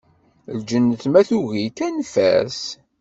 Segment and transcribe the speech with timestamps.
[0.59, 2.59] Lǧennet ma tugi-k, anef-as.